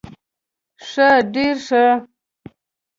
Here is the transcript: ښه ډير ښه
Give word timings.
ښه 0.87 1.09
ډير 1.33 1.55
ښه 1.67 1.85